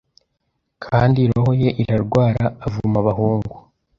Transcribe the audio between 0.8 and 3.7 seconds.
Kandi roho ye irarwara avuma Abahungu